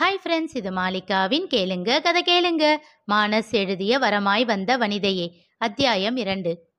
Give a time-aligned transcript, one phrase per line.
[0.00, 2.76] Hi friends இது மாலிகாவின் கேளுங்க கதை கேளுங்க.
[3.12, 6.74] மானஸ் எழுதிய வரமாய் வந்த வனிதையே அத்தியாயம் இரண்டு.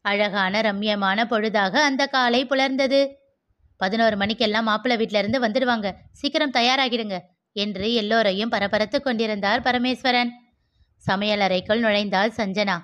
[0.00, 3.08] அழகான ரம்யமான பொழுதாக அந்த காலை புலர்ந்தது.
[3.76, 5.92] பதினோரு மணிக்கெல்லாம் மாப்பிள்ளை வீட்டிலிருந்து வந்துடுவாங்க.
[6.12, 7.18] சீக்கிரம் தயாராகிடுங்க
[7.52, 10.32] என்று எல்லோரையும் பரபரத்து கொண்டிருந்தார் பரமேஸ்வரன்.
[11.10, 12.78] சமையலறைக்குள் நுழைந்தாள் சஞ்சனா.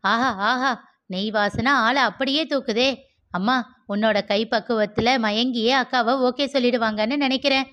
[0.00, 2.96] ஆஹா ஆஹா நெய் வாசனை ஆளை அப்படியே தூக்குதே.
[3.30, 7.70] அம்மா உன்னோட கைப்பக்குவத்தில் மயங்கியே அக்காவை ஓகே சொல்லிடுவாங்கன்னு நினைக்கிறேன்.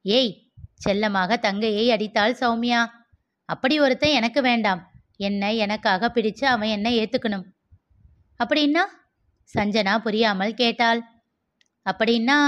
[0.00, 0.45] ஏய்
[0.80, 2.80] செல்லமாக தங்கையை அடித்தாள் சௌமியா.
[3.48, 4.80] அப்படி ஒருத்தன் எனக்கு வேண்டாம்.
[5.16, 7.44] என்னை எனக்காக பிடிச்சு அவன் என்ன ஏத்துக்கணும்.
[8.40, 8.82] அப்படின்னா?
[9.54, 11.00] சஞ்சனா புரியாமல் கேட்டாள்.
[11.86, 12.38] அப்படின்னா?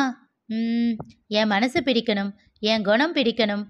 [1.38, 2.30] என் மனசு பிடிக்கணும்.
[2.62, 3.64] என் குணம் பிடிக்கணும்.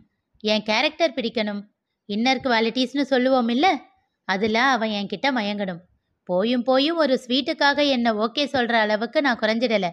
[0.45, 1.61] என் கேரக்டர் பிடிக்கணும்.
[2.09, 3.67] இன்னர் குவாலிட்டிஸ்னு சொல்லுவோம் இல்ல
[4.29, 5.81] அதில் அவன் என்கிட்ட மயங்கணும்.
[6.29, 9.91] போயும் போயும் ஒரு ஸ்வீட்டுக்காக என்னை ஓகே சொல்கிற அளவுக்கு நான் குறைஞ்சிடலை.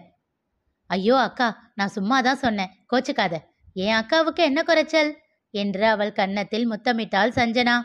[0.90, 2.72] ஐயோ அக்கா நான் சும்மா தான் சொன்னேன்.
[2.92, 3.34] கோச்சுக்காத.
[3.76, 5.18] என் அக்காவுக்கு என்ன குறைச்சல்?
[5.50, 7.84] என்று அவள் கன்னத்தில் முத்தமிட்டாள் சஞ்சனா.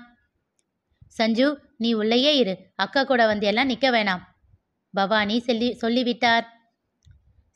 [1.07, 2.57] சஞ்சு நீ உள்ளேயே இரு.
[2.75, 4.21] அக்கா கூட வந்து எல்லாம் நிற்க வேணாம்.
[4.89, 6.45] பவானி சொல்லி சொல்லிவிட்டார்.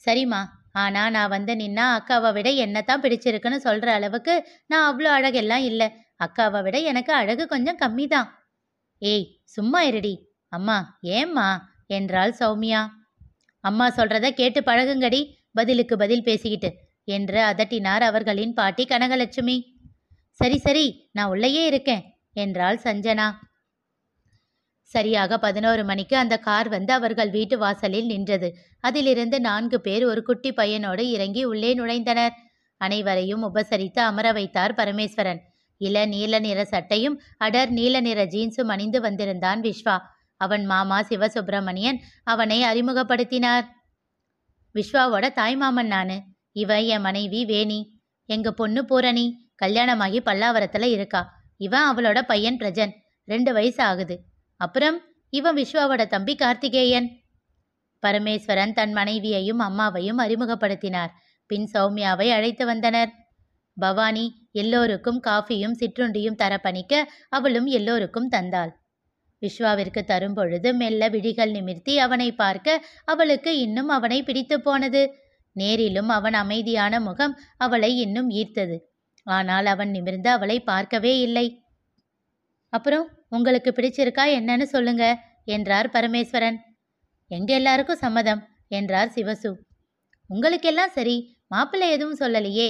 [0.06, 0.46] சரிம்மா.
[0.72, 5.88] ஆனா நான் வந்து நின்னா அக்காவை விட என்னத்தான் பிடிச்சிருக்குன்னு சொல்ற அளவுக்கு நான் அவ்வளோ அழகெல்லாம் இல்லை.
[6.26, 8.44] அக்காவை விட எனக்கு அழகு கொஞ்சம் கம்மி தான்
[9.00, 10.34] ஏய் சும்மா இருடி.
[10.48, 11.74] அம்மா ஏம்மா?
[11.88, 12.88] என்றாள் சௌமியா.
[13.59, 15.34] அம்மா சொல்றத கேட்டு பழகுங்கடி.
[15.52, 19.58] பதிலுக்கு பதில் பேசிக்கிட்டு என்று அதட்டினார் அவர்களின் பாட்டி கனகலட்சுமி.
[20.31, 22.03] சரி சரி நான் உள்ளேயே இருக்கேன்
[22.34, 23.34] என்றாள் சஞ்சனா.
[24.81, 28.53] சரியாக பதினோரு மணிக்கு அந்த கார் வந்து அவர்கள் வீட்டு வாசலில் நின்றது.
[28.80, 32.34] அதிலிருந்து நான்கு பேர் ஒரு குட்டி பையனோடு இறங்கி உள்ளே நுழைந்தனர்.
[32.78, 35.42] அனைவரையும் உபசரித்து அமர வைத்தார் பரமேஸ்வரன்.
[35.78, 40.00] இள நீல நிற சட்டையும் அடர் நீல நிற ஜீன்ஸும் அணிந்து வந்திருந்தான் விஸ்வா
[40.38, 43.66] அவன் மாமா சிவசுப்பிரமணியன் அவனை அறிமுகப்படுத்தினார்.
[44.75, 46.17] விஸ்வாவோட தாய்மாமன் நானு.
[46.56, 47.80] இவ என் மனைவி வேணி.
[48.30, 49.25] எங்க பொண்ணு பூரணி
[49.56, 51.22] கல்யாணமாகி பல்லாவரத்துல இருக்கா.
[51.58, 52.94] இவன் அவளோட பையன் பிரஜன்.
[53.25, 54.16] ரெண்டு வயசு ஆகுது.
[54.58, 57.07] அப்புறம் இவன் விஸ்வாவோட தம்பி கார்த்திகேயன்.
[58.03, 61.12] பரமேஸ்வரன் தன் மனைவியையும் அம்மாவையும் அறிமுகப்படுத்தினார்.
[61.47, 63.12] பின் சௌமியாவை அழைத்து வந்தனர்.
[63.78, 68.72] பவானி எல்லோருக்கும் காஃபியும் சிற்றுண்டியும் தர பணிக்க அவளும் எல்லோருக்கும் தந்தாள்.
[69.41, 75.01] விஸ்வாவிற்கு தரும் பொழுது மெல்ல விழிகள் நிமிர்த்தி அவனை பார்க்க அவளுக்கு இன்னும் அவனை பிடித்து போனது.
[75.56, 78.78] நேரிலும் அவன் அமைதியான முகம் அவளை இன்னும் ஈர்த்தது.
[79.28, 81.46] ஆனால் அவன் நிமிர்ந்து அவளை பார்க்கவே இல்லை.
[82.74, 85.06] அப்புறம் உங்களுக்கு பிடிச்சிருக்கா என்னன்னு சொல்லுங்க
[85.46, 86.58] என்றார் பரமேஸ்வரன்.
[87.32, 89.52] எங்க எல்லாருக்கும் சம்மதம் என்றார் சிவசு.
[90.30, 91.16] உங்களுக்கெல்லாம் சரி
[91.48, 92.70] மாப்பிள்ளை எதுவும் சொல்லலையே?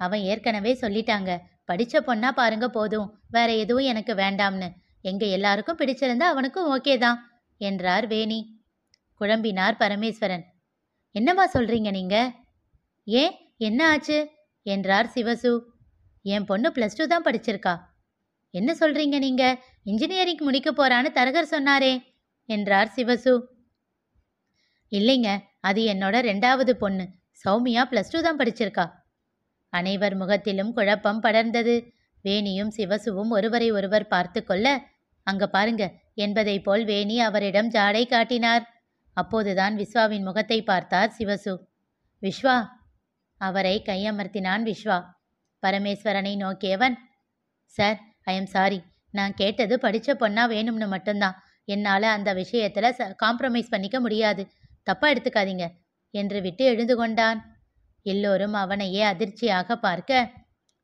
[0.00, 1.30] அவன் ஏற்கனவே சொல்லிட்டாங்க.
[1.66, 4.68] படிச்ச பொண்ணா பாருங்க போதும் வேற எதுவும் எனக்கு வேண்டாம்னு.
[5.04, 7.18] எங்க எல்லாருக்கும் பிடிச்சிருந்தா அவனுக்கும் ஓகே தான்
[7.60, 8.38] என்றார் வேணி.
[9.20, 10.44] குழம்பினார் பரமேஸ்வரன்.
[11.10, 12.34] என்னம்மா சொல்றீங்க நீங்க?
[13.04, 13.34] ஏன்?
[13.56, 14.30] என்ன ஆச்சு?
[14.62, 15.60] என்றார் சிவசு.
[16.22, 17.80] என் பொண்ணு ப்ளஸ் டூ தான் படிச்சிருக்கா.
[18.50, 19.58] என்ன சொல்றீங்க நீங்க?
[19.82, 22.04] இன்ஜினியரிங் முடிக்க போறான்னு தரகர் சொன்னாரே
[22.44, 23.42] என்றார் சிவசு.
[24.90, 27.08] இல்லைங்க அது என்னோட ரெண்டாவது பொண்ணு.
[27.44, 28.92] சௌமியா ப்ளஸ் டூ தான் படிச்சிருக்கா.
[29.68, 31.92] அனைவர் முகத்திலும் குழப்பம் படர்ந்தது.
[32.24, 34.84] வேணியும் சிவசுவும் ஒருவரை ஒருவர் பார்த்து கொள்ள
[35.22, 38.77] அங்க பாருங்க என்பதைப் போல் வேணி அவரிடம் ஜாடை காட்டினார்.
[39.18, 41.52] அப்போதுதான் விஸ்வாவின் முகத்தை பார்த்தார் சிவசு.
[42.22, 42.56] விஸ்வா!
[43.40, 44.98] அவரை கையமர்த்தினான் விஸ்வா.
[45.62, 46.96] பரமேஸ்வரனை நோக்கியவன்
[47.74, 48.78] சார் ஐ எம் சாரி.
[49.14, 51.36] நான் கேட்டது படித்த பொண்ணா வேணும்னு மட்டும்தான்.
[51.68, 54.42] என்னால் அந்த விஷயத்தில் ச காம்ப்ரமைஸ் பண்ணிக்க முடியாது.
[54.86, 55.64] தப்பாக எடுத்துக்காதீங்க
[56.14, 57.40] என்று விட்டு எழுந்து கொண்டான்.
[58.06, 60.12] எல்லோரும் அவனையே அதிர்ச்சியாக பார்க்க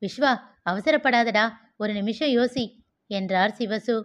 [0.03, 0.33] விஸ்வா
[0.71, 1.45] அவசரப்படாதடா.
[1.77, 2.65] ஒரு நிமிஷம் யோசி
[3.11, 3.97] என்றார் சிவசு.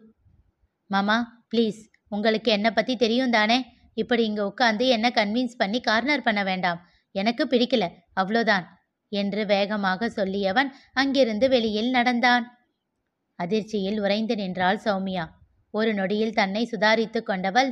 [0.89, 1.17] மாமா
[1.51, 1.81] ப்ளீஸ்.
[2.11, 3.57] உங்களுக்கு என்னை பற்றி தெரியும் தானே
[4.01, 6.79] இப்படி இங்கே உட்காந்து என்ன கன்வின்ஸ் பண்ணி கார்னர் பண்ண வேண்டாம்.
[7.15, 7.85] எனக்கு பிடிக்கல
[8.21, 8.65] அவ்வளோதான்
[9.11, 12.43] என்று வேகமாக சொல்லியவன் அங்கிருந்து வெளியில் நடந்தான்.
[13.39, 15.23] அதிர்ச்சியில் உறைந்து நின்றாள் சௌமியா.
[15.73, 17.69] ஒரு நொடியில் தன்னை சுதாரித்து கொண்டவள்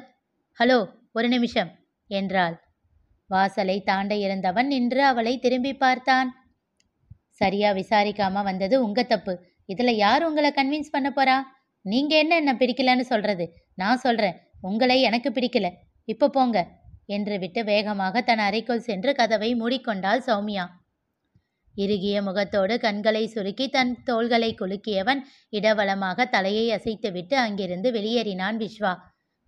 [0.60, 0.80] ஹலோ
[1.12, 1.70] ஒரு நிமிஷம்
[2.10, 2.56] என்றாள்.
[3.30, 6.30] வாசலை தாண்ட இருந்தவன் நின்று அவளை திரும்பி பார்த்தான்.
[7.42, 9.34] சரியா விசாரிக்காம வந்தது உங்க தப்பு.
[9.70, 11.38] இதுல யார் உங்களை கன்வின்ஸ் பண்ண போறா?
[11.86, 13.46] நீங்க என்ன என்ன பிடிக்கலன்னு சொல்றது?
[13.74, 15.68] நான் சொல்றேன் உங்களை எனக்கு பிடிக்கல.
[16.08, 16.58] இப்போ போங்க
[17.16, 20.66] என்று விட்டு வேகமாக தன் அறைக்குள் சென்று கதவை மூடிக்கொண்டாள் சௌமியா.
[21.76, 28.94] இறுகிய முகத்தோடு கண்களை சுருக்கி தன் தோள்களை குலுக்கியவன் இடவளமாக தலையை அசைத்துவிட்டு அங்கிருந்து வெளியேறினான் விஸ்வா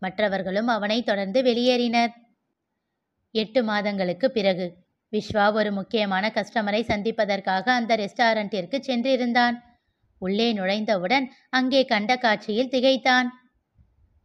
[0.01, 2.11] மற்றவர்களும் அவனை தொடர்ந்து வெளியேறினர்.
[3.35, 4.67] எட்டு மாதங்களுக்கு பிறகு
[5.13, 9.55] விஸ்வா ஒரு முக்கியமான கஸ்டமரை சந்திப்பதற்காக அந்த ரெஸ்டாரண்டிற்கு சென்றிருந்தான்.
[10.21, 13.27] உள்ளே நுழைந்தவுடன் அங்கே கண்ட காட்சியில் திகைத்தான்.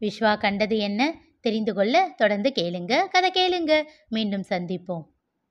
[0.01, 1.03] விஸ்வா கண்டது என்ன?
[1.45, 3.07] தெரிந்து கொள்ள தொடர்ந்து கேளுங்க.
[3.09, 3.83] கதை கேளுங்க.
[4.09, 5.05] மீண்டும் சந்திப்போம்.